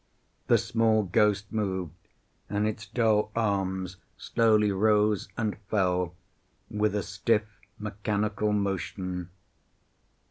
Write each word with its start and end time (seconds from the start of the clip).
The 0.47 0.57
small 0.57 1.03
ghost 1.03 1.51
moved, 1.53 1.91
and 2.49 2.65
its 2.67 2.87
doll 2.87 3.29
arm 3.35 3.87
slowly 4.17 4.71
rose 4.71 5.27
and 5.37 5.59
fell 5.69 6.15
with 6.71 6.95
a 6.95 7.03
stiff, 7.03 7.45
mechanical 7.77 8.51
motion. 8.51 9.29